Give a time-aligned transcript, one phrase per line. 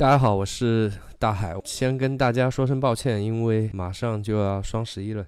[0.00, 1.54] 大家好，我是大海。
[1.62, 5.26] 先跟大家说声抱歉，因为马上就要双十一了，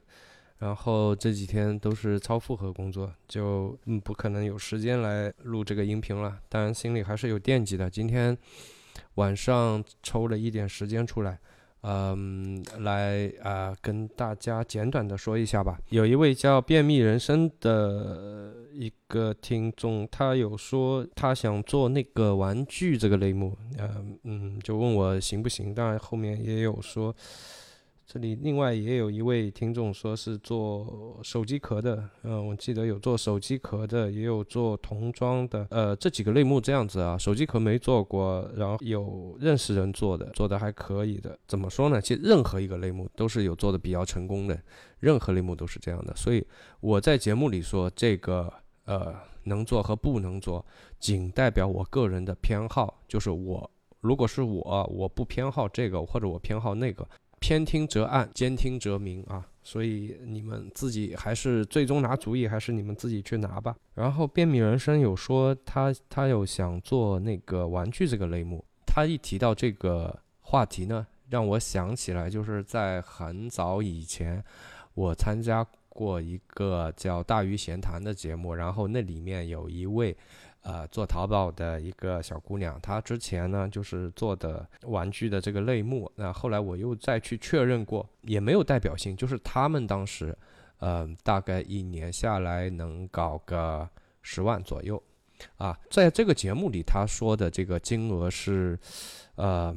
[0.60, 6.39] 然后这几天都是超负荷工作，就嗯不可能有时间来录这个音频了。
[6.49, 7.91] 当然心里还是有惦记的。
[7.91, 8.35] 今天
[9.16, 11.39] 晚上抽了一点时间出来。
[11.82, 15.78] 嗯，来啊，跟大家简短的说一下吧。
[15.90, 25.74] 有一位叫便秘人生的一个听众，他有说他想做那个玩具这个类目，嗯嗯，就问我行不行。
[25.74, 27.14] 当然后面也有说。
[28.12, 37.16] 这里另外也有一位听众说是做手机壳的，嗯，我记得有做手机壳的，也有做童装的，呃，这几个类目这样子啊。
[37.16, 41.38] 手机壳没做过，然后有认识人做的，做的还可以的。
[41.48, 42.02] 怎么说呢？
[42.02, 44.63] 其实任何一个类目都是有做的比较成功的，
[45.01, 46.15] 任何类目都是这样的。
[46.15, 46.47] 所以
[46.80, 48.52] 我在节目里说这个，
[48.85, 50.63] 呃，能做和不能做，
[50.99, 53.71] 仅代表我个人的偏好，就是我
[54.02, 57.09] 如果是我，我不偏好这个，或者我偏好那个。
[57.43, 59.45] 偏听则暗，兼听则明啊！
[59.65, 63.74] 所以你们自己还是最终拿主意，还是你们自己去拿吧。
[63.95, 74.43] 然后便秘人生有说他他有想做那个玩具这个类目，他一提到这个话题呢，让我想起来就是在很早以前，
[74.95, 80.17] 我参加过一个叫《大鱼闲谈》的节目，然后那里面有一位。
[80.63, 90.37] 呃，做淘宝的一个小姑娘，她之前呢就是做的玩具的这个类目，那后来我又再去确认过，也没有代表性，就是他们当时，
[90.79, 93.89] 呃，大概一年下来能搞个
[94.23, 95.03] 十万左右，
[95.57, 98.79] 啊，在这个节目里他说的这个金额是，
[99.37, 99.77] 呃。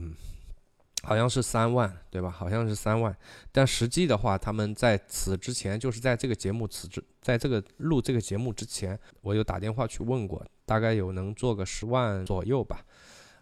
[1.04, 2.32] 好像是三万，对吧？
[2.32, 3.16] 好像是三万，
[3.52, 12.86] 但实际的话，他们在此之前，就是在这个节目此之，在这个录这个节目之前，我有打电话去问过，大概有能做个十万左右吧，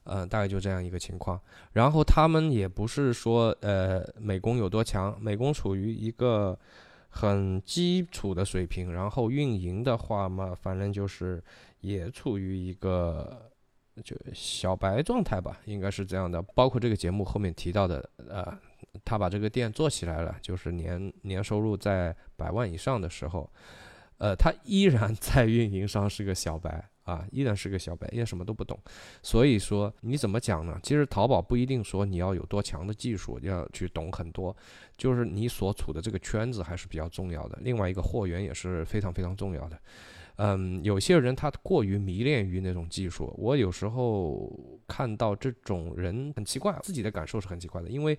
[0.03, 1.39] 嗯，大概就这样一个情况。
[1.73, 6.57] 然后他们也不是说，呃，美工有多强，美工处于一个
[7.09, 11.43] 很基础的水平，然后运营的话嘛，反正就是
[11.81, 13.49] 也处于一个。
[14.03, 16.41] 就小白状态吧，应该是这样的。
[16.41, 18.43] 包括这个节目后面提到的，呃，
[19.05, 23.47] 他把这个店做起来了，就是年年收入在百万以上的时候，
[24.17, 28.79] 呃，他依然 在运营上是个小白啊，依然是个小白，也什么都不懂。
[29.21, 30.79] 所以说你怎么讲呢？
[30.83, 34.55] 其实淘宝不一定说你要有多强的技术，要去懂很多，
[34.97, 37.57] 就是你所处的这个圈子还是比较重要的。
[37.61, 39.77] 另外一个货源也是非常非常重要的。
[40.37, 44.51] 嗯，有些人他过于迷恋于那种技术，我有时候
[44.87, 48.17] 看到这种人很奇怪，自己的感受是很奇怪的，因为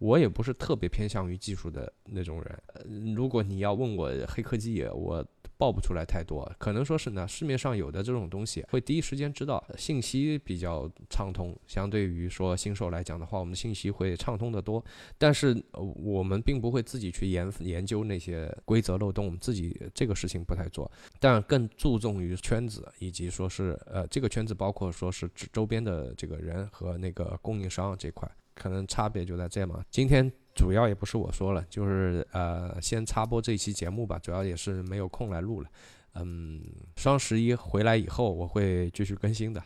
[0.00, 3.14] 我也不是特别偏向于技术的那种人。
[3.14, 5.24] 如果你要问我黑科技，我。
[5.60, 14.82] 报不出来太多，可能说是呢，市面上有的这种东西会第一时间知道，信息比较畅通，相对于说新手来讲的话，我们的信息会畅通的多。
[15.18, 28.26] 但是我们并不会自己去研研究那些规则漏洞，我们自己这个事情不太做，但更注重于圈子以及说是呃这个圈子包括说是周边的这个人和那个供应商这块，
[28.60, 29.82] 可能差别就在这嘛。
[29.90, 30.30] 今天。
[30.52, 34.18] 主要也不是我说了，就是呃，先插播这一期节目吧。
[34.18, 35.70] 主要也是没有空来录了。
[36.16, 36.60] 嗯，
[36.96, 39.62] 双十一回来以后，我会继续更新的。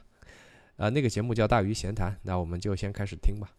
[0.76, 3.50] 呃，那个节目叫《大鱼闲谈》，那我们就先开始听吧。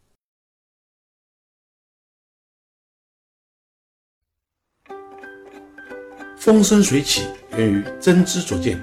[6.37, 8.79] 风生水起源于真知灼见，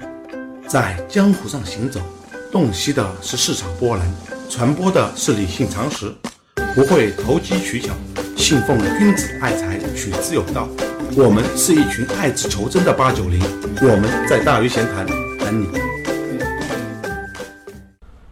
[0.67, 2.01] 在江湖上行走，
[2.51, 4.13] 洞悉的是市场波澜，
[4.49, 6.13] 传播的是理性常识，
[6.75, 7.93] 不会投机取巧。
[8.35, 10.67] 信奉君子爱财，取之有道。
[11.15, 13.39] 我们是一群爱之求真的八九零。
[13.79, 15.67] 我们在大鱼闲谈等你。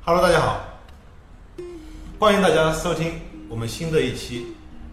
[0.04, 0.60] Hello，大家好，
[2.18, 4.48] 欢迎大家收听我们新的一期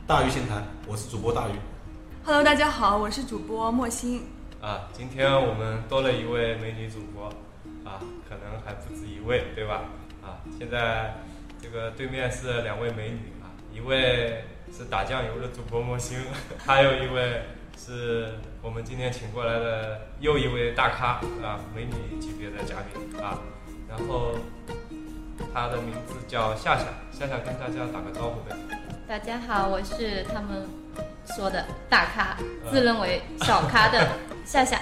[0.07, 0.63] 大鱼闲谈。
[0.87, 1.53] 我是主播大鱼。
[2.25, 4.25] Hello，大家好，我是主播莫欣。
[4.61, 7.29] 啊，今天我们多了一位美女主播，
[7.91, 7.97] 啊，
[8.29, 9.85] 可能还不止一位，对吧？
[10.23, 11.15] 啊，现在
[11.63, 13.38] 这个对面是两位美女啊，
[13.79, 14.45] 一位。
[14.71, 16.19] 是打酱油的主播莫星，
[16.65, 17.41] 还有一位
[17.75, 23.41] 是我们今天请过来的又一位大咖啊，美女级别的嘉宾啊，
[23.89, 24.35] 然后
[25.55, 28.55] 她的名字叫夏夏，夏夏跟大家打个招呼呗。
[29.09, 30.69] 大家好，我是他们
[31.35, 32.37] 说的大咖，
[32.71, 34.07] 自认为小咖的
[34.45, 34.79] 夏夏。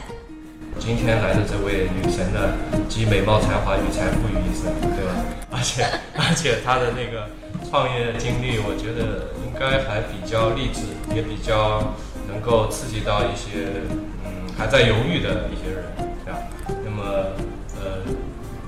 [0.80, 2.52] 今天来的这位女神呢，
[2.88, 5.14] 集美貌才华与财富于一身，对吧？
[5.52, 5.84] 而且
[6.18, 7.30] 而且她的那个
[7.68, 9.34] 创业经历，我觉得。
[9.56, 10.82] 应该还比较励志，
[11.14, 11.94] 也比较
[12.28, 13.80] 能够刺激到一些
[14.22, 15.82] 嗯还在犹豫的一些人，
[16.26, 16.38] 对吧？
[16.84, 17.32] 那么
[17.80, 18.04] 呃，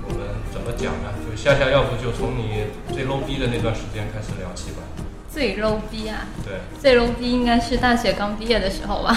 [0.07, 1.13] 我们怎么讲呢？
[1.21, 4.79] 就夏夏，要不就从你最 low 逼的那段时间开始聊起吧。
[5.31, 6.27] 最 low 逼啊！
[6.43, 9.15] 对，最 low 逼应该是大学刚毕业的时候吧？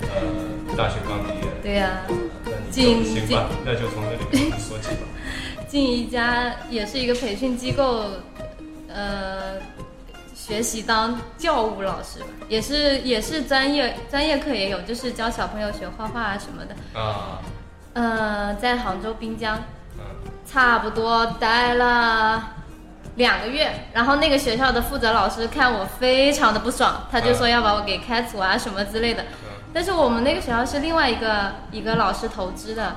[0.00, 1.52] 呃，大学刚毕业。
[1.62, 2.00] 对呀、
[2.46, 5.04] 那你进就行吧，那就从这里说起吧。
[5.68, 8.04] 进一家也是一个培训机构，
[8.94, 9.58] 呃，
[10.34, 17.00] 学习当教务老师吧，也是也是专业专业课也有，就是教小朋友学画画啊什么的。
[17.00, 17.40] 啊，
[17.94, 19.58] 呃，在杭州滨江，
[19.98, 20.04] 嗯，
[20.46, 22.52] 差不多待了
[23.16, 29.24] 两个月，然后那个学校的负责老师看我非常的不爽，他就说要把我给开除啊什么之类的。
[29.72, 32.94] 但是我们那个学校是另外一个一个老师投资的，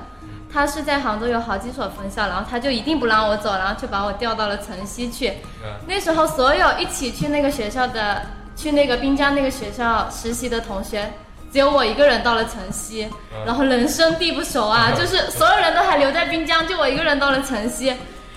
[0.52, 5.28] 他是在杭州有好几所分校，然后他就一定不让我走，然后就把我调到了城西去。
[5.62, 8.22] 嗯那时候所有一起去那个学校的，
[8.56, 11.12] 去那个滨江那个学校实习的同学，
[11.52, 13.08] 只有我一个人到了城西，
[13.44, 17.94] 然后人生地不熟啊， 就是所有人都还留在滨江，就我一个人到了城西，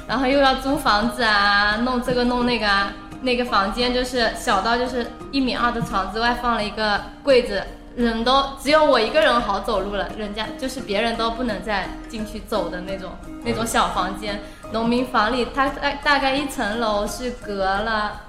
[0.07, 2.91] 然后又要租房子啊，弄这个弄那个啊，
[3.21, 7.63] 那个房间就是小到就是一米二的床之外放了一个柜子。
[7.95, 13.11] 人都只有我一个人好走路了，人家就是别人都不能再进去走的那种
[13.43, 14.39] 那种小房间，
[14.71, 18.21] 农民房里，它大大概一层楼是隔了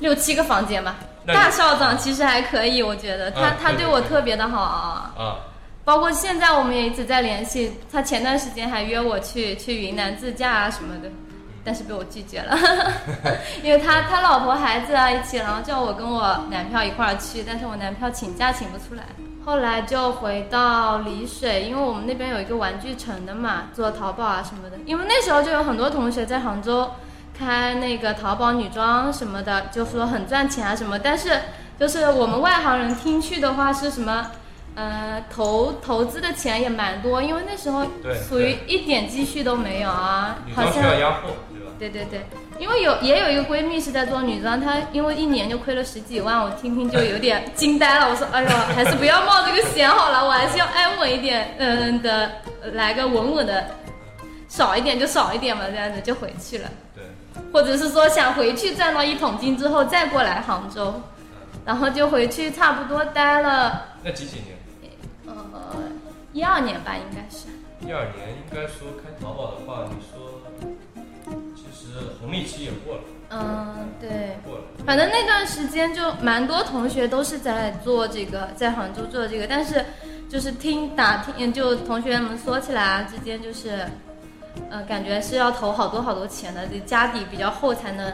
[0.00, 0.96] 六七个房间吧。
[1.26, 5.38] 大校长其实还可以，我觉得他、他对我特别的好，啊，
[5.84, 7.72] 包括现在我们也一直在联系。
[7.90, 11.10] 他前段时间还约我去去云南自驾啊什么的，
[11.66, 12.56] 但是被我拒绝了，
[13.64, 19.02] 因为他他老婆孩子啊一起，然后叫我跟我男票一块儿去，但是我男票请假请不出来。
[19.44, 24.76] 后来就回到丽水，因为我们那边有一个玩具城的嘛，做淘宝啊什么的。
[24.86, 26.90] 因为那时候就有很多同学在杭州
[27.36, 30.98] 开那个淘宝女装什么的，就说很赚钱啊什么。
[30.98, 31.30] 但是
[31.78, 34.30] 就是我们外行人听去的话是什么？
[34.74, 37.86] 呃，投投资的钱也蛮多，因为那时候
[38.28, 41.28] 属于一点积蓄都没有啊女，好装需像要压货，
[41.78, 41.88] 对？
[41.88, 42.26] 对对对，
[42.58, 48.08] 因为有也有一个闺蜜是在做女装，她因为一年就亏了十几万，我听听就有点惊呆了。
[48.10, 52.30] 我说，哎呦， 还是不要冒这个险好了，我还是要安稳一点，嗯的，
[52.72, 53.70] 来个稳稳的，
[54.48, 56.70] 少一点就少一点嘛，这样子就回去了。
[56.94, 57.04] 对，
[57.52, 61.00] 或者是说想回去赚到一桶金之后再过来杭州，
[61.64, 64.56] 然后就回去差不多待了那几几年？
[65.26, 65.34] 呃
[66.32, 67.46] 一二年吧，应该是。
[67.80, 70.40] 一二年应该说开淘宝的话，你说
[71.72, 74.36] 其实红利期也过了，嗯，对。
[74.44, 74.64] 过了。
[74.84, 79.84] 反正那段时间就蛮多同学都是在做这个，在杭州做这个，但是
[80.28, 83.86] 就是听打听，就同学们说起来啊，之间就是，
[84.70, 88.12] 呃，感觉是要投好多好多钱的，得家底比较厚才能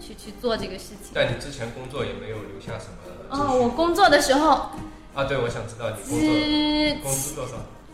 [0.00, 1.12] 去去做这个事情。
[1.14, 2.96] 但你之前工作也没有留下什么
[3.30, 4.70] 哦，我工作的时候，
[5.14, 7.52] 啊，对，我想知道你工作工资多少？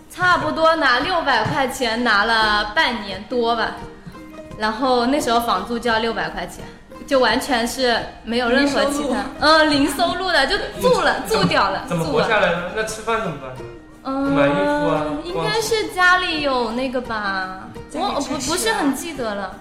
[0.08, 3.76] 差不多拿六百块钱，拿了半年多吧，
[4.58, 6.64] 然后那时候房租就要六百块钱，
[7.06, 12.04] 就完全是没有任何其他，嗯，零收入的，就住了，住掉了，怎么。
[12.04, 12.70] 活下来呢？
[12.74, 13.60] 那吃饭怎么办呢？
[14.04, 19.56] 嗯，买衣服啊应该是家里有那个吧，我不不是很记得了。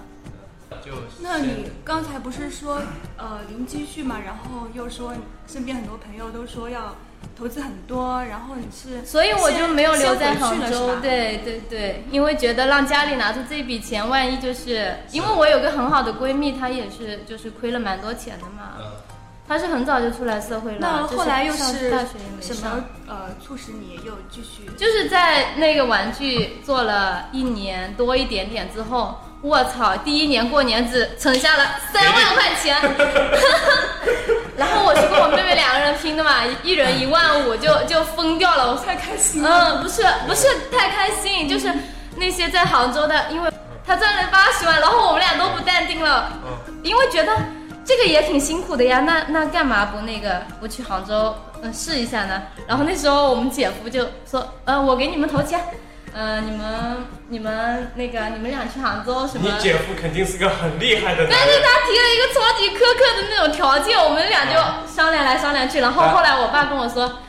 [0.84, 2.80] 就那你刚才不是说
[3.16, 5.20] 呃零积蓄嘛，然后又说你
[5.52, 6.94] 身边很多朋友都说要
[7.38, 18.84] 投资很多，然后你是所以我就没有留在杭州，对对对，因为觉得让家里拿出这笔钱，万一就是因为我有个很好的闺蜜，她也是就是亏了蛮多钱的嘛，嗯，
[19.46, 24.70] 她是很早就出来社会了，就是那后来又上是大学也没什么呃促使你又继续？
[24.78, 32.76] 就是在那个玩具做了一年多一点点之后，我操，第一年过年只存下了三万块钱，
[34.56, 41.72] 然后我是跟我妹妹两个人拼的嘛，一人一万五就就疯掉了，我太开心了，嗯，不是不是太开心，就是
[42.16, 43.50] 那些在杭州的，因为
[43.86, 46.32] 他赚了八十万，然后我们俩都不淡定了，
[46.82, 47.36] 因为觉得
[47.84, 52.42] 这个也挺辛苦的呀，那那干嘛不那个不去杭州嗯试一下呢？
[52.66, 55.60] 然后那时候我们姐夫就说，呃，我给你们投钱，
[56.16, 56.64] 呃，你们
[57.28, 59.42] 你们那个你们俩去杭州什么？
[59.44, 61.60] 你姐夫肯定是个很厉害的男但是。
[61.60, 64.52] 他提了一个超级苛刻的那种条件，我们俩就
[64.90, 67.20] 商量来商量去，然后后来我爸跟我说，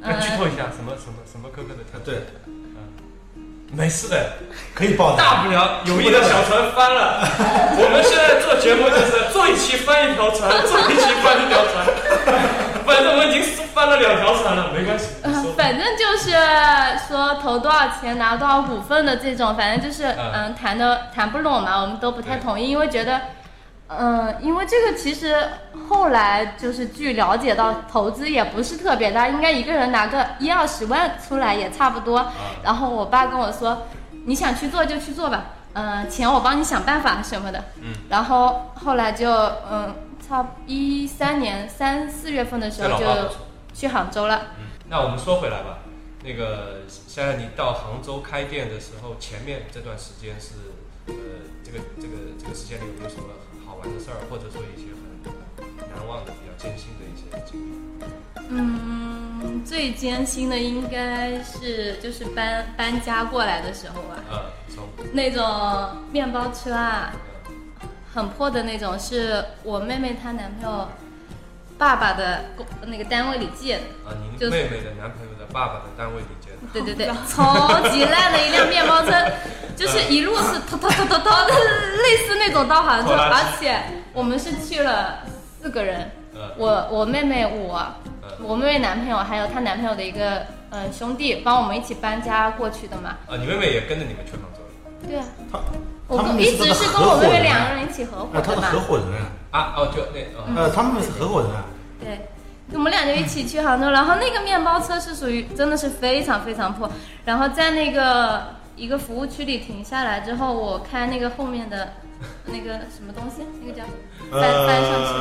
[0.00, 2.04] 那剧呃，透一下，什么什么什么苛刻的条件？
[2.04, 2.14] 对，
[3.70, 4.32] 没事的，
[4.74, 7.22] 可以报大不了友谊的小船翻了。
[7.78, 11.86] 我们现在做节目就是做一期翻一条船，做一期翻一条船。
[12.92, 13.42] 反正我已经
[13.74, 15.06] 翻了两条船了，没关系。
[15.56, 16.30] 反正就是
[17.08, 23.20] 说投多少钱拿多少股份的这种，反正就是嗯嗯谈的谈不拢嘛，我们都不太同意，因为觉得。
[23.94, 25.36] 嗯，因为这个其实
[25.86, 32.32] 后来就是据了解到，投资也不是特别大，应该一个人拿个一二十万出来也差不多。
[32.62, 33.86] 然后我爸跟我说，
[34.24, 35.44] 你想去做就去做吧，
[35.74, 37.62] 嗯、钱我帮你想办法什么的。
[37.82, 37.92] 嗯。
[38.08, 39.30] 然后后来就
[39.70, 39.94] 嗯，
[40.32, 43.04] 差一三年三四月份的时候就。
[43.74, 44.48] 去杭州了。
[44.58, 45.78] 嗯，那我们说回来吧，
[46.22, 50.52] 那个现在你到杭州开店的时候，前面这段时间是
[51.06, 51.14] 呃，
[51.64, 53.24] 这个这个这个时间里有没有什么
[53.66, 57.72] 好玩的事儿，或者说一些很难忘的、比较艰辛的一些经历？
[58.50, 67.31] 嗯，最艰辛的应该是就是搬搬家过来的时候吧，呃，从那种面包车啊，呃
[68.14, 70.88] 很破的那种，是我妹妹她男朋友
[71.78, 73.82] 爸爸的工那个单位里借的。
[74.06, 76.56] 啊，您就是妹妹的男朋友的爸爸的单位里借的。
[76.72, 79.12] 对对对，超级烂的一辆面包车，
[79.76, 83.80] 就是一路是突突突突突的，类似那种导航车，而且
[84.12, 85.20] 我们是去了
[85.60, 87.78] 四个人，呃，我我妹妹我，
[88.22, 93.16] 呃我妹妹男朋友还有她男朋友的一个呃兄弟，帮我们一起搬家过去的嘛。
[93.26, 94.68] 啊，你妹妹也跟着你们去杭州了
[95.08, 95.64] 对啊，
[96.38, 98.66] 一直是是跟我妹妹两个人一起合伙啊，他是的。
[98.68, 99.06] 合伙人
[99.50, 99.74] 啊，啊？
[99.76, 101.64] 哦，就那哦，呃，他们是合伙人啊，
[102.00, 102.28] 对，
[102.72, 106.90] 我们俩就一起去杭州，然后那个面包车是属于真的是非常非常破，
[107.24, 108.42] 然后在那个
[108.76, 111.92] 一个服务区里停下来之后，我开那个后面的
[112.44, 113.84] 那个什么东西，那个叫
[114.30, 115.12] 翻翻上去。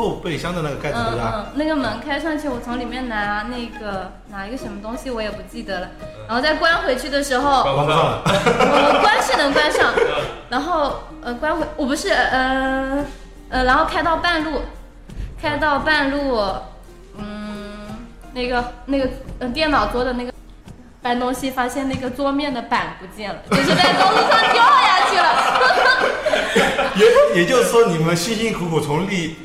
[0.00, 1.32] 后备箱的那个盖子对嗯吧？
[1.36, 5.88] 嗯，那个门开上去，我从里面拿那个拿一个什么东西，我也不记得了。
[6.26, 9.92] 然后再关回去的时候，关上了，我关是能关上，
[10.48, 13.04] 然后呃关回我不是呃
[13.50, 14.62] 呃，然后开到半路，
[15.40, 16.40] 开到半路，
[17.18, 19.08] 嗯，那个那个
[19.40, 20.32] 呃电脑桌的那个
[21.02, 25.28] 搬东西，发现那个桌面的板不见了，就是在公路上掉下去了。
[26.96, 29.36] 也也就是说，你们辛辛苦苦从丽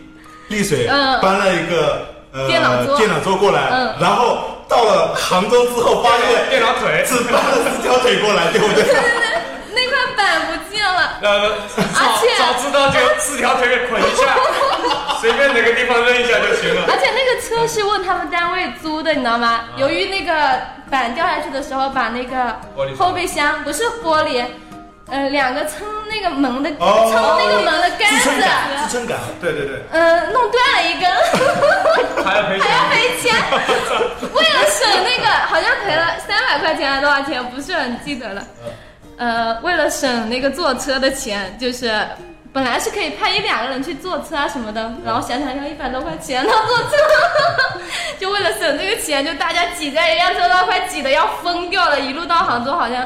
[0.48, 1.20] 丽水嗯。
[1.22, 2.98] 搬了一个呃电脑桌。
[2.98, 3.96] 电脑桌过来，嗯。
[4.00, 8.84] 然后到了杭州之后，发现电脑腿，只搬了四条腿过来，对不对？
[8.84, 9.02] 对对对
[9.74, 14.36] 那块板不见了，呃，而且早知道就四条腿给捆一下，
[15.20, 16.84] 随便哪个地方扔一下就行了。
[16.88, 19.66] 而且那个车是问他们单位租的，你知道吗？
[19.76, 20.34] 由于那个
[20.90, 22.56] 板掉下去的时候，把那个
[22.98, 24.44] 后备箱不是玻璃，
[25.08, 29.80] 呃，两个撑那个门的哦撑那个门的杆支撑感，子，支撑杆，对对对。
[29.92, 33.36] 呃，弄断了一根，还要赔钱还要赔钱。
[34.34, 38.44] 为了省那个，好像赔了三百块钱还是多少钱，不是很记得了。
[39.18, 41.94] 呃，为了省那个坐车的钱，就是
[42.56, 46.96] 本来是可以派一两个人去坐车啊什么的，然后想想要一百多块钱呢坐车，
[48.18, 53.06] 就为了省这个钱，就大家挤在一辆车上，快挤得要疯掉了，一路到杭州好像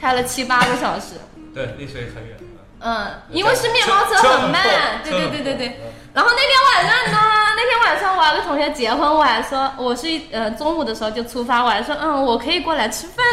[0.00, 1.14] 开了七八个小时。
[1.54, 2.36] 对，丽水很远。
[2.80, 4.60] 嗯，因为是面包车车很慢，
[5.04, 5.80] 对对对对对。
[6.12, 7.18] 然后那天晚上呢，
[7.54, 13.24] 那天晚上我还有个同学结婚，我还说我是一呃中午的时候就出发，我还说嗯我可以过来吃饭。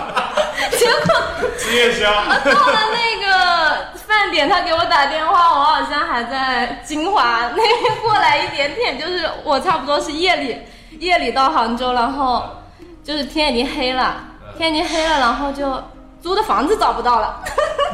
[0.76, 2.10] 结果吃夜宵，
[2.44, 10.58] 到了那个饭点，他给我打电话，我好像还在金华那边过来一点点，就是我差不多是夜里
[10.98, 12.44] 夜里到杭州，然后
[13.04, 14.16] 就是天已经黑了，
[14.58, 15.82] 天已经黑了，然后就
[16.20, 17.42] 租的房子找不到了，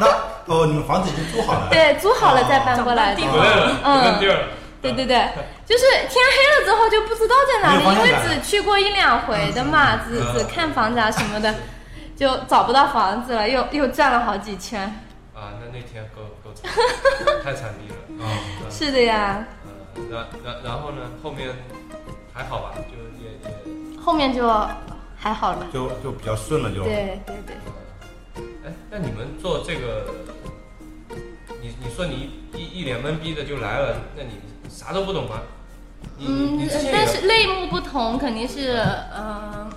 [0.01, 0.07] 那
[0.47, 1.69] 哦，你们房子已经租好了？
[1.71, 3.29] 对，租好了再搬过来的找。
[3.29, 4.49] 不认了，不认地儿了。
[4.83, 5.29] 对对对，
[5.67, 11.53] 就是天黑了之后就不知道在哪里，因为只去过一两回的嘛，只只看房子啊什么的，
[12.17, 14.83] 就找不到房子了，又又转了好几圈。
[15.35, 16.71] 啊，那那天够够惨，
[17.45, 18.25] 太惨烈了。
[18.25, 18.31] 啊，
[18.65, 21.49] 嗯是的呀，呃，然然然后呢，后面
[22.33, 24.49] 还好吧，就也也后面就
[25.15, 25.67] 还好了吧？
[25.73, 26.83] 就就比较顺了，就。
[26.85, 27.57] 对对对，
[28.65, 30.07] 哎，那你们做这个，
[31.61, 35.41] 你你说你一一脸懵逼的就来了，那你啥都不懂吗？
[36.19, 38.79] 嗯但是类目不同，肯定是
[39.15, 39.71] 嗯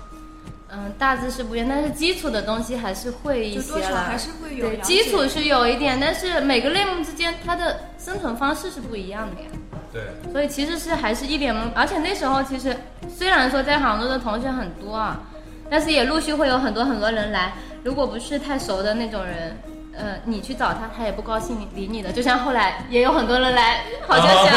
[0.72, 4.16] 嗯大致是不一样，但是基础的东西还是会一些了还。
[4.16, 9.48] 是会有对，基础是有一点，但是每个类目之间它的生存方式是不一样的呀。
[9.92, 12.76] 对，所以其实是还是一脸懵，而且那时候其实
[13.08, 15.20] 虽然说在杭州的同学很多啊，
[15.68, 17.54] 但是也陆续会有很多很多人来。
[17.82, 19.56] 如果不是太熟的那种人，
[19.96, 22.12] 呃，你去找他，他也不高兴理你的。
[22.12, 24.54] 就像后来也有很多人来，好像想、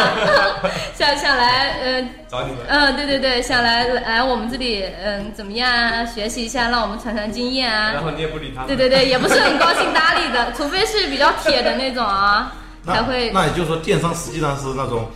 [0.96, 2.66] 想想来，呃，找你们。
[2.68, 6.06] 嗯、对对对，想来来我们这里，嗯、怎么样啊？
[6.06, 7.92] 学习一下，让我们传传经验啊。
[7.94, 8.64] 然后你也不理他。
[8.66, 12.54] 对对对，也不是很高兴搭理的，除非是比较铁的那种啊，
[12.86, 15.10] 才会那也就是说，电商实际上是那种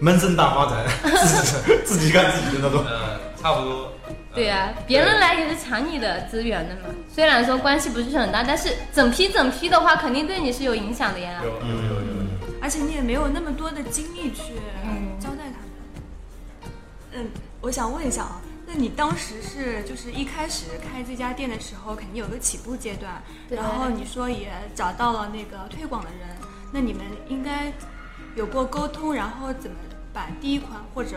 [0.00, 0.84] 闷声大发财，
[1.26, 2.84] 自己自己干自己的那种。
[2.86, 3.92] 呃，差不多。
[4.38, 6.94] 对呀、别人来也是抢你的资源的嘛。
[7.12, 11.48] 虽然说关系不是很大，但是整批整批的话，肯定对你是有影响的呀有。
[11.48, 12.48] 有有有有。
[12.62, 14.52] 而且你也没有那么多的精力去
[14.84, 16.72] 嗯交代他们。
[17.14, 17.30] 嗯，
[17.60, 26.28] 我想问一下啊，那你当时是就是一开始开这家店的时候，肯定有个起步阶段，对然后你说也找到了那个推广的人，
[26.72, 27.72] 那你们应该
[28.36, 29.76] 有过沟通，然后怎么
[30.18, 31.16] 把第一款或者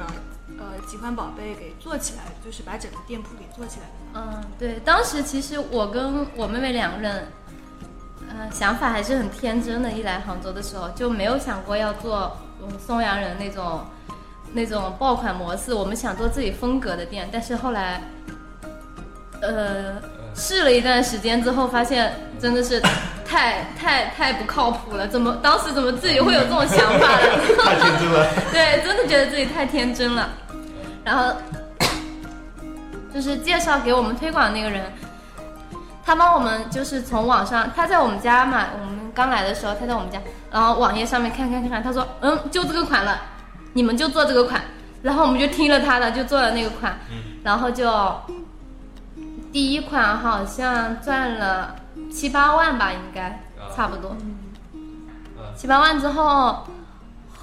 [0.59, 3.93] 呃几款宝贝给做起来，就是把整个店铺给做起来的？
[4.13, 7.27] 嗯，对，当时其实我跟我妹妹两个人，
[8.29, 9.91] 呃，想法还是很天真的。
[9.91, 13.81] 一来杭州的时候就没有想过要做嗯松阳人那种
[14.53, 18.03] 那种爆款模式，我们想做自己风格的店，但是后来，
[19.41, 19.99] 呃，
[20.35, 22.79] 试了一段时间之后，发现真的是
[23.31, 25.07] 太太太不靠谱了。
[25.07, 27.27] 怎么当时怎么自己会有这种想法呢？
[27.63, 28.27] 太天真了。
[28.51, 30.29] 对，真的觉得自己太天真了。
[31.05, 31.33] 然后
[33.13, 34.83] 就是介绍给我们推广的那个人，
[36.05, 40.19] 他帮我们就是从网上，他在我们家嘛，我们刚来的时候他在我们家，
[40.51, 43.21] 然后网页上面看看看看，他说嗯，就这个款了，
[43.73, 44.61] 你们就做这个款，
[45.01, 46.99] 然后我们就听了他的，就做了那个款，
[47.43, 47.89] 然后就
[49.51, 51.75] 第一款好像赚了
[52.11, 53.41] 七八万吧，应该
[53.75, 54.15] 差不多。
[55.55, 56.67] 七八万之后，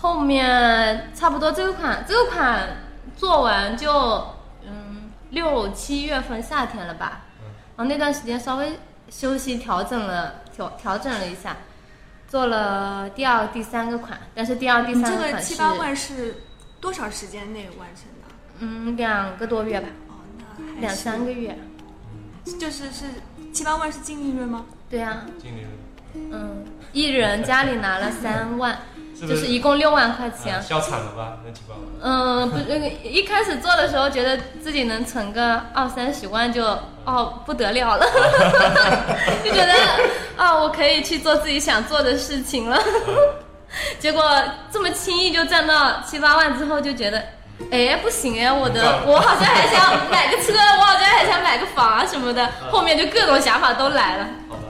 [0.01, 2.69] 后面差不多这个款这个款
[3.17, 4.35] 做完就
[4.67, 7.23] 嗯六七月份夏天了吧，
[7.77, 11.57] 然后那段时间稍微休息调整了调调整了一下，
[12.29, 16.45] 做了第二第三个款，但是第二第三个三款是七八万是
[16.81, 18.29] 多少时间内完成的？
[18.61, 20.15] 嗯两个多月吧，哦，
[20.59, 21.59] 那还两三个月，
[22.45, 23.07] 就是是
[23.59, 24.65] 七八万是净利润吗？
[24.89, 28.79] 对呀、净利润嗯，一人家里拿了 三万，
[29.19, 30.63] 是不就是一共六万块啊钱。
[30.63, 31.39] 笑惨了吧？
[31.45, 31.83] 那几百万。
[32.01, 36.65] 嗯，不，那个一开始做的时候，觉得自己能存个二三十万就
[37.05, 38.07] 哦不得了了，
[39.45, 39.75] 就觉得
[40.37, 42.81] 啊、我可以去做自己想做的事情了。
[43.99, 44.23] 结果
[44.71, 47.21] 这么轻易就赚到七八万之后，就觉得，
[47.71, 54.29] 哎，不行哎，我的我好像还想买个车，我好像还想买个房啊什么的， 后面就各种想法都来了。
[54.49, 54.63] 好吧，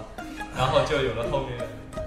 [0.57, 1.59] 然后就有了后面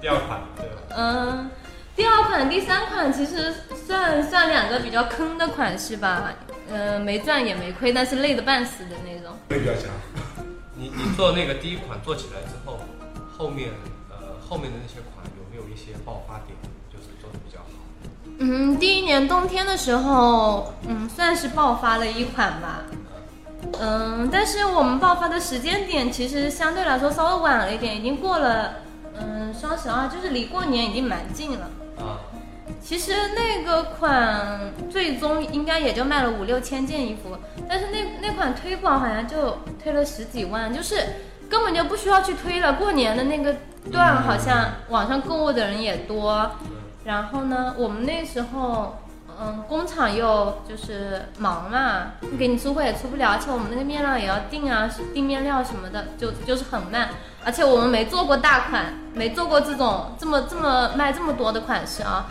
[0.02, 0.96] 第二款，对吧？
[0.98, 1.50] 嗯，
[1.96, 3.54] 第二款、第三款其实
[3.88, 6.34] 算算两个比较坑的款式吧，
[6.72, 9.38] 呃，没赚也没亏，但是累得半死的那种。
[9.50, 9.84] 会比较强。
[10.76, 12.80] 你你做那个第一款做起来之后，
[13.38, 13.70] 后面
[14.10, 14.17] 呃
[14.50, 16.58] 后面的那些款有没有一些爆发点？
[18.43, 22.82] 嗯，第一年冬天的时候，嗯，算是爆发了一款吧。
[23.80, 28.73] 嗯，但是我们爆发的时间点其实相对来说稍微晚了一点，已经过了，
[29.15, 31.69] 嗯，双十二，就是离过年已经蛮近了。
[31.99, 32.17] 啊，
[32.82, 37.38] 其实那个款最终应该也就卖了五六千件衣服，
[37.69, 40.95] 但是那那款推广好像就推了十几万，就是
[41.47, 42.73] 根本就不需要去推了。
[42.73, 43.56] 过年的那个
[43.91, 46.49] 段好像网上购物的人也多，
[47.04, 48.98] 然后呢，我们那时候。
[49.44, 57.10] 嗯，工厂又就是忙嘛，给你出货也出不了，而且我们那个面料也要定啊，定面料什么的，就就是很慢。
[57.44, 62.28] 而且我们没做过大款，没做过这种这么这么卖这么多的款式啊，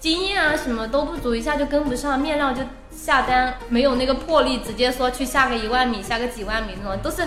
[0.00, 7.22] 经验啊什么都不足，一下就跟不上，面料就下单没有那个魄力，直接说去下个一万米，下个几万米那种，都是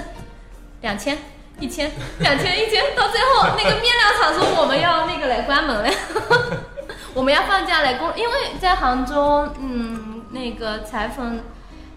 [0.81, 1.17] 两千、
[1.61, 5.89] 一千、两千、一千，到最后那个面料厂说我们要那个来关门了，
[7.13, 11.39] 我们要放假来工，因为在杭州，嗯，那个裁缝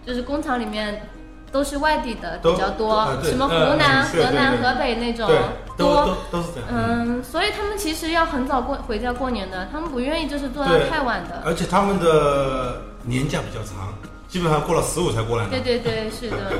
[0.05, 1.09] 就是工厂里面。
[1.49, 5.25] 都是外地的比较多，呃什么湖呃南、河南、河北那种
[5.77, 6.05] 多。
[6.05, 6.69] 都都是这样。
[6.69, 11.41] 嗯，所以他们其实要很早过回家过年的，他们不愿意就是做到太晚的。
[11.45, 13.93] 而且他们的年假比较长，
[14.27, 15.49] 基本上过了十五才过来呢。
[15.49, 16.51] 对对对，是的。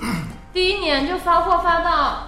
[0.54, 2.26] 第一年就发货发到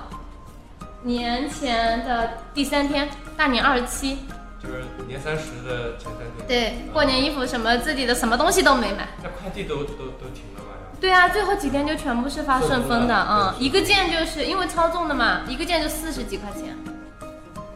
[1.03, 4.19] 年前的第三天，大年二十七。
[4.63, 6.47] 就是年三十的前三天。
[6.47, 9.09] 对，过年衣服什么自己的什么东西都没买。
[9.23, 10.73] 那快递都都都停了吧？
[11.01, 16.77] 对啊，最后几天就全部是发顺丰的啊、顺丰的一个件就是因为超重的嘛，一个件就四十几块钱，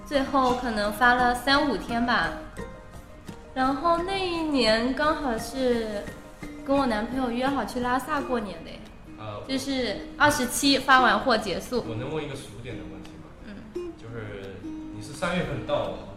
[0.07, 2.31] 最后可能发了三五天吧。
[3.53, 6.03] 然后那一年刚好是
[6.65, 8.71] 跟我男朋友约好去拉萨过年的，
[9.19, 11.85] 呃，就是二十七发完货结束。
[11.87, 13.29] 我能问一个俗点的问题吗？
[13.75, 14.57] 嗯，就是
[14.97, 16.10] 你是三月份到杭州，对，对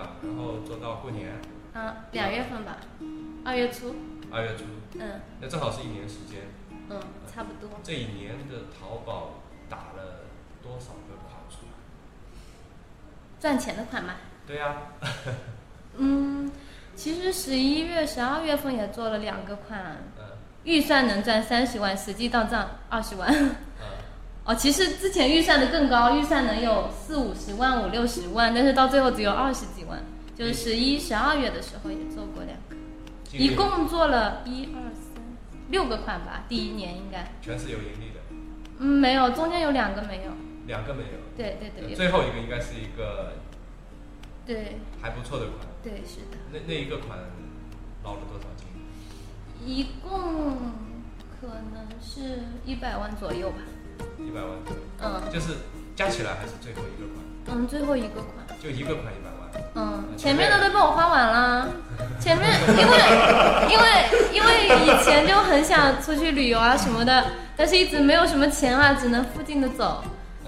[0.00, 0.16] 吧？
[0.22, 1.40] 然后做到过年，
[1.74, 2.78] 嗯，两月份吧，
[3.44, 3.94] 二月初，
[4.32, 4.64] 二月初，
[4.98, 6.40] 嗯那正好是一年时间。
[6.88, 7.00] 嗯，
[7.32, 7.78] 差不多。
[7.84, 9.34] 这一年的淘宝
[9.68, 10.24] 打了
[10.62, 11.72] 多少个款出来？
[13.38, 14.14] 赚钱的款吗，
[14.46, 14.76] 对呀、
[15.96, 16.50] 嗯，
[16.96, 20.24] 其实十一月、十二月份也做了两个款，嗯
[20.64, 23.32] 预算能赚三十万，实际到账二十万。
[24.54, 30.02] 其实之前预算的更高，预算能有四五十万、五六十万，但是到最后只有二十几万。
[30.36, 32.76] 就是十一、十二月的时候也做过两个，
[33.36, 35.20] 一共做了一二三四
[35.68, 37.32] 六个款吧，第一年应该。
[37.42, 38.20] 全是有盈利的，
[38.78, 40.32] 嗯，没有，中间有两个没有。
[40.66, 43.34] 两个没有，对对对，最后一个应该是一个
[44.46, 45.66] 对还不错的款。
[45.82, 47.18] 对是的，那那一个款
[48.02, 48.66] 捞了多少金？
[49.66, 50.72] 一共
[51.38, 53.58] 可能是一百万左右吧。
[54.18, 55.58] 一百万左右，嗯就是
[55.96, 58.26] 加起来还是最后一个款，嗯，最后一个款。
[58.62, 59.40] 就一个款一百万。
[59.74, 61.68] 嗯，前面的都被我花完了。
[62.20, 62.92] 前面因为
[63.70, 63.84] 因为
[64.34, 67.24] 因为以前就很想出去旅游啊什么的，
[67.56, 70.04] 但是一直没有什么钱啊，只能附近的走。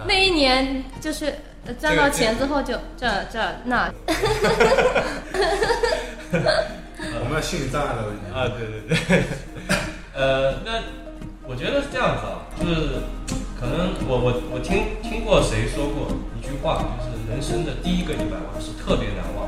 [0.07, 1.35] 那一年就是
[1.67, 3.91] 呃赚到钱之后就这这那，
[7.01, 8.23] 我们要心理障碍的问题。
[8.35, 9.25] 啊，对对对，
[10.15, 10.83] 呃，那
[11.47, 13.01] 我觉得是这样子啊，就是
[13.63, 19.47] 可能我我我听听过谁说过一句话，就是人生的第一个一百万是特别难忘，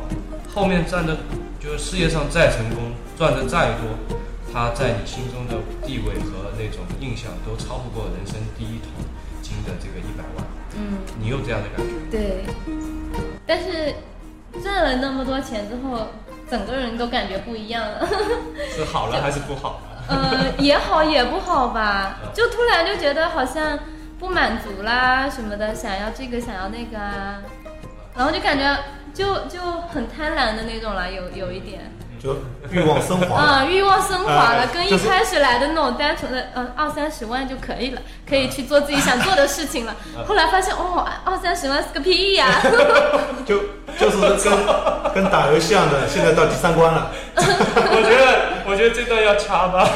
[0.54, 1.16] 后面赚的
[1.58, 3.98] 就是事业上再成功，赚的再多，
[4.52, 8.94] 他在你心中的地位和那种印象都超不过人生第一桶
[9.42, 10.46] 金的这个一百万。
[10.76, 11.92] 嗯，你有这样的感觉？
[12.08, 12.44] 对。
[13.44, 13.96] 但是
[14.62, 16.06] 赚了那么多钱之后，
[16.48, 18.08] 整个人都感觉不一样了。
[18.70, 19.80] 是好了还是不好？
[20.06, 23.76] 呃，也好也不好吧， 就突然就觉得好像
[24.24, 27.42] 不满足啦什么的，想要这个想要那个啊，
[28.16, 28.64] 然后就感觉
[29.12, 29.60] 就就
[29.92, 32.38] 很贪婪的那种了，有有一点就
[32.70, 33.38] 欲望升华。
[33.38, 39.94] 啊，欲望升华了，啊跟一开始来的那种单纯的嗯二三十万就可以了，可以去做自己想做的事情了。
[40.26, 42.46] 后来发现哦，二三十万是个屁呀、
[43.44, 43.58] 就
[43.98, 47.10] 就是跟跟打游戏一样的，现在到第三关了。
[47.36, 49.86] 我觉得，我觉得这段要掐吧，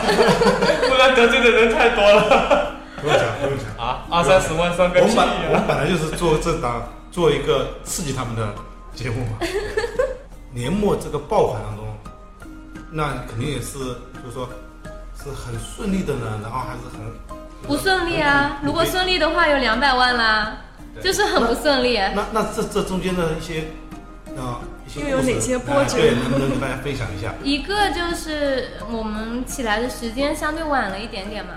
[0.86, 3.86] 不然得罪的人太多了不用讲，不用讲。
[3.86, 4.04] 啊！
[4.10, 5.64] 二三十万算个屁我们本我！
[5.66, 8.54] 本来就是做这档做一个刺激他们的
[8.94, 9.38] 节目嘛。
[10.52, 11.86] 年末这个爆款当中，
[12.90, 14.48] 那肯定也是就是说
[15.22, 17.00] 是很顺利的呢，然后还是很
[17.66, 18.58] 不顺利啊！
[18.62, 20.56] 如果顺利的话，有两百万啦，
[21.02, 21.98] 就是很不顺利。
[22.14, 23.64] 那那这这中间的一些
[24.38, 27.34] 啊、一些又有故事哪些波折哎对，能不能跟大家分享一下？
[27.42, 31.54] 一个就是我们起来的时间相对晚了一点点嘛，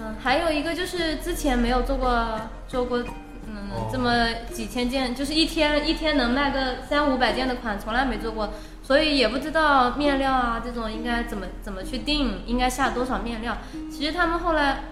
[0.00, 2.98] 嗯，还有一个就是之前没有做过做过，
[3.46, 13.58] 嗯哦，这么几千件，就是一天一天能卖个三五百件的款，从来没做过，所以也不知道面料啊这种应该怎么怎么去定，应该下多少面料。
[13.90, 14.84] 其实他们后来，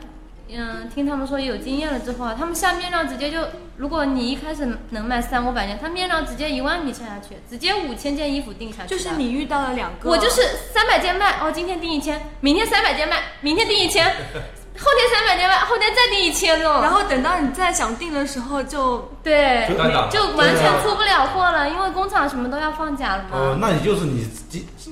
[0.48, 8.98] 嗯，听他们说有经验了之后啊，他们下面料直接就，如果你一开始能卖三五百件，他面料直接一万米下下去，直接五千件衣服定下去就。
[8.98, 10.42] 是你遇到了两个，我就是
[10.72, 14.14] 三百件卖，哦，今天定一千，明天三百件卖，明天定一千，
[14.78, 16.82] 后天三百件卖，后天再订一千这种。
[16.82, 19.66] 然后等到你再想定的时候就，对，
[20.10, 23.58] 就完全出不了货了，因为工厂什么都要放假了哦、嘛。
[23.60, 24.28] 那也就是你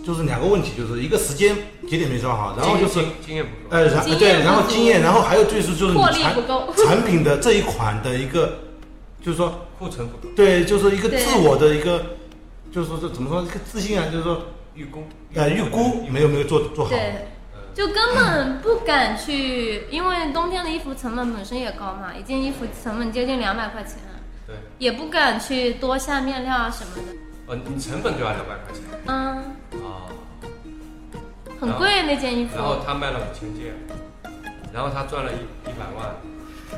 [0.05, 1.55] 就是两个问题，就是一个时间
[1.88, 3.77] 节点没抓好，然后就是经经验不够。
[3.77, 6.73] 呃，然对，然后经验，然后还有就是就是你魄力产不够。
[6.85, 8.61] 产品的这一款的一个，
[9.25, 12.05] 就是说库存不够，对，就是一个自我的一个，
[12.73, 14.42] 就是说这怎么说一个自信啊，就是说
[14.75, 15.05] 预估。
[15.35, 16.07] 呃预估。
[16.09, 17.29] 没有没有做做好，对，
[17.75, 23.95] 就根本不敢去，因为冬天的衣服成本本身也高嘛，一件衣服成本接近两百块钱，
[24.47, 27.03] 对，也不敢去多下面料啊什么的。
[27.47, 28.81] 呃，你成本就要两百块钱。
[29.07, 29.17] 嗯，
[29.83, 30.07] 啊，
[31.61, 32.57] 很贵那件衣服。
[32.57, 32.65] 然。
[32.65, 33.75] 后他卖了五千件，
[34.73, 35.37] 然后他赚了一
[35.69, 36.15] 一百万，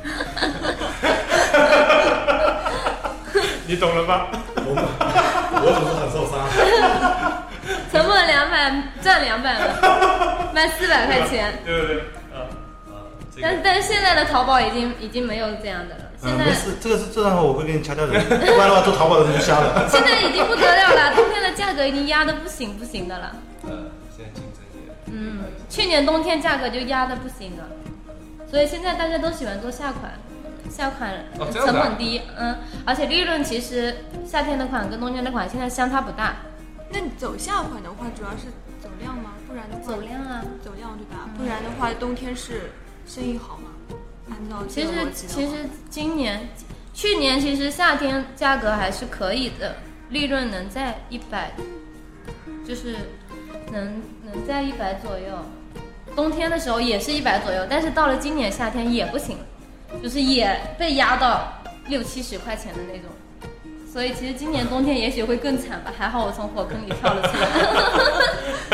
[3.68, 4.28] 你懂了吧？
[4.56, 4.84] 我们
[5.62, 6.34] 我总是很受伤，
[7.92, 9.66] 成本两百，赚两百嘛，
[10.52, 11.58] 卖四百块钱。
[11.64, 12.00] 对不对？
[12.32, 12.46] 啊
[12.88, 19.86] 啊，这个但但是现在的淘宝已经已经没有这样的了，现嗯，在、没事，这个是这样的话我会给你掐掉人，不然的话做淘宝的人就瞎了。
[19.90, 23.36] 现在已经不得了了，冬天的价格已经压的不行不行的了。
[23.64, 23.70] 呃，
[24.16, 27.64] 现在竞争也嗯，去年冬天价格就压的不行了，
[28.50, 30.12] 所以现在大家都喜欢做夏款，
[30.70, 31.12] 夏款
[31.52, 33.94] 成本低，嗯，而且利润其实
[34.26, 36.36] 夏天的款跟冬天的款现在相差不大，
[36.90, 38.46] 那你走下款的话，主要是
[38.80, 39.32] 走量吗？
[39.46, 40.44] 不然的话走量啊。
[40.64, 41.28] 走量对吧？
[41.36, 42.70] 不然的话，冬天是
[43.06, 43.70] 生意好吗？
[44.30, 46.48] 按照其实其实今年、
[46.92, 49.76] 去年其实夏天价格还是可以的，
[50.10, 51.52] 利润能在一百，
[52.66, 52.96] 就是
[53.72, 55.38] 能能在一百左右。
[56.14, 59.38] 冬天的时候也是一百左右，但是到了今年夏天也不行，
[60.02, 61.52] 就是也被压到
[61.88, 63.10] 六七十块钱的那种。
[63.96, 67.48] 所以其实今年冬天也许会更惨吧，还好我从火坑里跳了出来。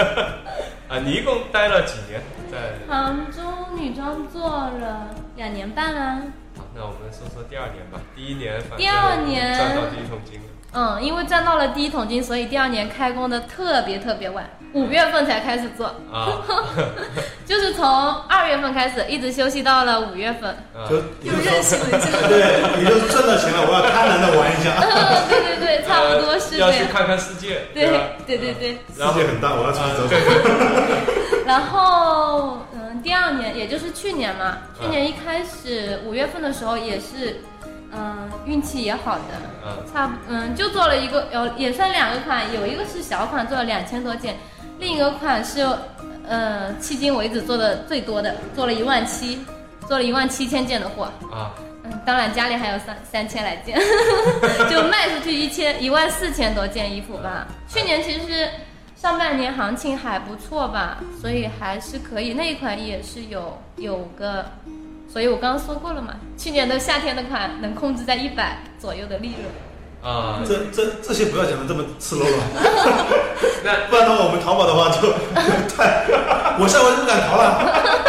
[0.90, 2.58] 啊，你一共待了几年在？
[2.88, 3.40] 杭州
[3.78, 6.22] 女装做了两年半啊、
[6.58, 8.00] 好，那我们说说第二年吧。
[8.16, 10.46] 第一年反正第二年赚到第一桶金了。
[10.74, 16.40] 嗯，因为赚到了第一桶金，所以第二年开工的特别特别晚，五月份才开始做，啊，
[17.44, 17.86] 就是从
[18.28, 20.50] 二月份开始，一直休息到了五月份。
[20.74, 22.08] 啊就又任性了一下。
[22.26, 24.80] 对，也就是挣到钱了，我要贪婪的玩一下。
[25.28, 26.70] 对对对，差不多是这样。
[26.70, 27.98] 要去看看世界，对吧？
[28.26, 28.72] 对对对。
[28.94, 30.08] 世界很大，我要出去走走。
[30.08, 37.40] 对对然后，嗯，第二年也就是去年嘛，去年一开始五月份的时候也是，
[37.94, 39.22] 嗯，运气也好的，
[39.66, 44.36] 嗯差不嗯就做了一个，有也算两个款，有一个是小款做了两千多件，
[44.78, 45.60] 另一个款是，
[46.26, 49.44] 呃，迄今为止做的最多的，做了一万七，
[49.86, 51.04] 做了一万七千件的货。
[51.30, 51.52] 啊，
[51.84, 53.78] 嗯，当然家里还有三三千来件，
[54.70, 57.46] 就卖出去一千一万四千多件衣服吧。
[57.68, 58.48] 去年其实
[58.96, 62.32] 上半年行情还不错吧，所以还是可以。
[62.32, 64.46] 那一款也是有有个，
[65.12, 69.44] 所以我刚刚说过了嘛，去年的夏天的款能控制在一百左右的利润。
[70.02, 72.36] 啊，这这这些不要讲的这么赤裸裸，
[73.62, 75.12] 那不然的话我们淘宝的话就
[75.76, 76.02] 太，
[76.58, 77.44] 我下回就不敢淘了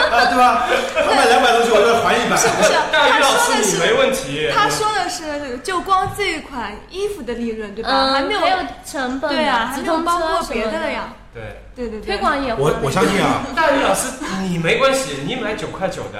[0.09, 0.65] 啊，对吧？
[1.05, 2.35] 他买两百东西，我就要还一百。
[2.35, 2.71] 是不是？
[2.91, 7.89] 大他鱼老师你没问题，他说的是就光这一款衣服的利润，对吧？
[7.91, 11.13] 嗯，还没有还有成本，对啊，还没有直通包括别的的呀。
[11.31, 11.43] 对。
[11.75, 14.07] 对对对，推广也我我相信啊， 大鱼老师，
[14.47, 16.19] 你没关系，你买九块九的，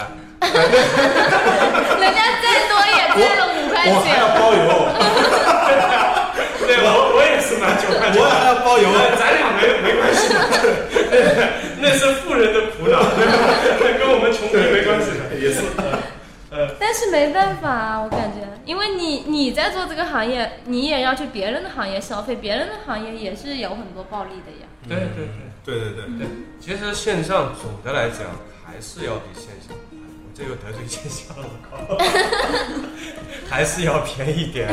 [2.00, 4.24] 人家再多也赚了五块我还要。
[4.38, 4.64] 包邮，
[6.68, 8.86] 对我我也是买九块钱我还要包邮。
[9.18, 10.22] 咱俩没没关系，
[11.82, 13.00] 那是富人的苦恼，
[14.00, 15.62] 跟我们穷人没关系的，也是。
[16.80, 24.68] 但是没办法啊，我感觉，因为你你在做这个行业，你也要去别人的行业消费，别人的行业也是有很多暴利的呀。
[24.88, 25.26] 对对
[25.66, 26.28] 对对对对，对，
[26.60, 28.20] 其实线上总的来讲
[28.64, 29.93] 还是要比线下，我
[30.34, 31.98] 这又得罪线下了，我靠，
[33.50, 34.68] 还是要便宜点，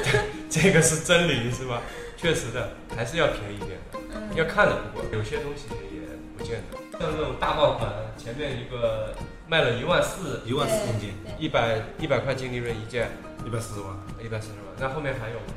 [0.50, 1.80] 这个是真理是吧？
[2.16, 3.70] 确实的，还是要便宜点。
[3.92, 4.76] 的，要看的。
[4.92, 6.00] 不过有些东西也
[6.36, 9.14] 不见得，像这种大爆款，前面一个
[9.48, 13.10] 卖了一万四，一万四公斤，一百一百块净利润一件，
[13.46, 13.90] 一百四十万。
[14.24, 15.54] 一百四十万，那后面还有吗？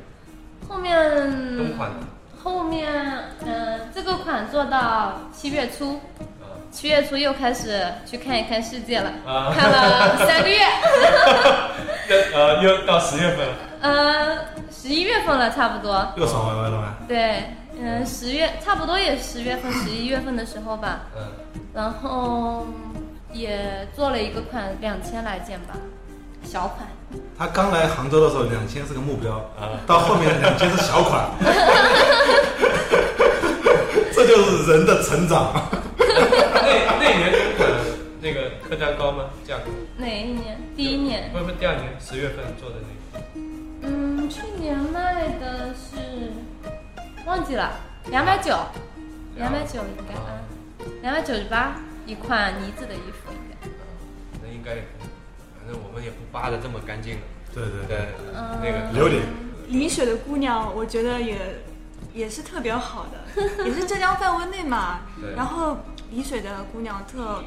[0.68, 2.06] 后面冬款的。
[2.42, 2.90] 后面，
[3.40, 6.00] 嗯、这个款做到七月初，
[6.39, 6.39] 啊
[6.72, 10.58] 七月初又开始去看一看世界了，啊，看了 三个月，
[12.08, 14.38] 那呃又到十月份了，呃，
[14.70, 16.94] 十一月份了差不多，又爽歪歪了吗？
[17.08, 17.42] 对，
[17.80, 21.22] 嗯、十月差不多也十月份、十一月份的时候吧，嗯，
[21.74, 22.66] 然后
[23.32, 25.74] 也做了一个款两千来件吧，
[26.44, 26.86] 小款。
[27.36, 29.74] 他刚来杭州的时候，两千是个目标，啊。
[29.88, 31.28] 到后面两千是小款，
[34.14, 35.52] 这就是人的成长。
[36.86, 37.32] 那那年
[38.22, 39.30] 那个客单高吗？
[39.46, 39.70] 价格？
[39.96, 40.58] 哪一年？
[40.76, 41.30] 第一年。
[41.32, 43.24] 不不，第二年十月份做的那个。
[43.82, 46.32] 嗯，去年卖的是
[47.26, 47.72] 忘记了，
[48.10, 48.54] 两百九，
[49.36, 50.40] 两百九应该啊，
[51.02, 53.68] 两百九十八一款呢子的衣服应该。
[54.42, 55.08] 那应该也可以，
[55.58, 57.20] 反正我们也不扒的这么干净的。
[57.54, 59.22] 对对对，嗯，那个留点。
[59.68, 61.38] 丽水的姑娘，我觉得也
[62.12, 65.34] 也是特别好的， 也是浙江范围内嘛对。
[65.34, 65.78] 然后
[66.10, 67.42] 丽水的姑娘特。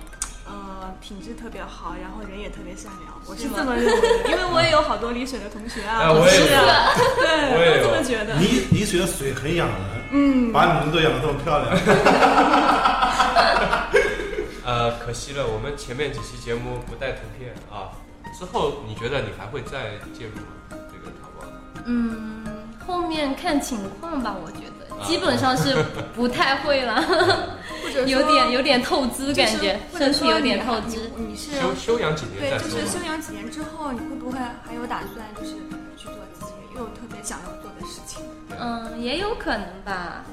[0.46, 8.36] 呃，品质特别好，然后人也特别善良，我是这么认为的，因为我也有好多丽水的同学啊，啊我也是啊，对，我也有这么觉得。
[8.36, 9.80] 丽丽水的水很养人，
[10.12, 11.72] 嗯，把你们都养的这么漂亮。
[14.68, 17.96] 呃，可惜了，我们前面几期节目不带图片啊。
[18.38, 20.52] 之后你觉得你还会再介入吗？
[20.92, 21.48] 这个淘宝？
[21.86, 22.44] 嗯，
[22.86, 24.73] 后面看情况吧，我觉啊得
[25.06, 25.76] 基本上是
[26.16, 27.04] 不太会了，
[28.08, 31.10] 有点有点透支感觉，身体有点透支。
[31.18, 33.04] 你你是休休养几年对，就是休。
[33.06, 35.54] 养几年之后，你会不会还有打算，就是
[35.98, 38.24] 去做自己又特别想要做的事情？
[38.60, 40.24] 嗯，也有可能吧，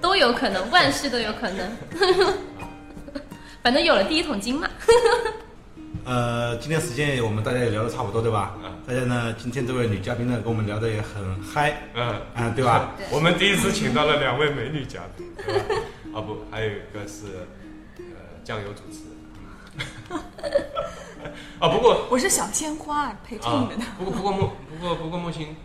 [0.00, 1.70] 都有可能， 万事都有可能。
[3.62, 4.68] 反正有了第一桶金嘛。
[6.06, 8.54] 呃，今天时间我们大家也聊得差不多，对吧？
[8.62, 12.92] 嗯大家呢，今天这位女嘉宾呢，跟我们聊得也很嗨，嗯，啊，对吧？
[12.96, 15.64] 对 我们第一次请到了两位美女嘉宾，对吧？
[16.14, 17.48] 啊不，还有一个是
[17.98, 18.04] 呃
[18.44, 20.22] 酱油主持人。
[21.58, 25.56] 啊，不过我是小鲜花，陪着你啊们的。，不过不过木不过不过木星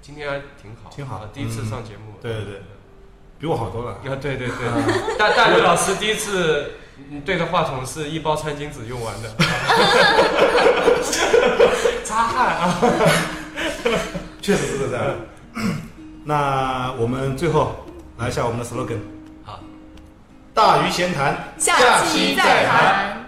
[0.00, 2.14] 今天还挺好，挺好啊第一次嗯上节目。
[2.22, 2.62] 对对对
[3.38, 3.90] 比我好多了。
[3.90, 6.70] 啊，对对对，大大刘老师第一次嗯
[7.24, 9.30] 对着话筒是一包餐巾纸用完的，
[12.04, 12.78] 擦汗啊。
[14.40, 15.06] 确实是这样。
[16.24, 17.84] 那我们最后
[18.18, 18.98] 来一下我们的 slogan：
[19.44, 19.60] 好，
[20.54, 22.66] 大鱼闲谈，下期再谈。
[22.66, 23.21] 谈。